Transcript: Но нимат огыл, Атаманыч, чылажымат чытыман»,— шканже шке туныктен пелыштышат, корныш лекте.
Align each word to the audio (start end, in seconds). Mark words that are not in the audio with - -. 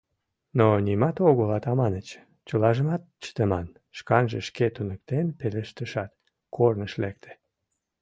Но 0.57 0.67
нимат 0.87 1.17
огыл, 1.29 1.49
Атаманыч, 1.57 2.07
чылажымат 2.47 3.01
чытыман»,— 3.23 3.67
шканже 3.97 4.39
шке 4.47 4.67
туныктен 4.75 5.25
пелыштышат, 5.39 6.11
корныш 6.55 6.93
лекте. 7.03 7.31